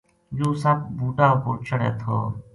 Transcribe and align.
یوہ 0.37 0.59
سپ 0.61 0.79
بوٹا 0.97 1.25
اپر 1.35 1.55
چڑھے 1.67 1.89
تھو 2.01 2.17